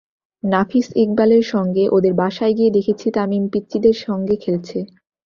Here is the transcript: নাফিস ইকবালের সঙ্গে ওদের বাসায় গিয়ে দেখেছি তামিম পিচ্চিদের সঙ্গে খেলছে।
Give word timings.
নাফিস 0.43 0.87
ইকবালের 0.95 1.43
সঙ্গে 1.53 1.83
ওদের 1.91 2.13
বাসায় 2.13 2.53
গিয়ে 2.53 2.71
দেখেছি 2.71 3.07
তামিম 3.11 3.43
পিচ্চিদের 3.53 3.95
সঙ্গে 4.05 4.35
খেলছে। 4.35 4.79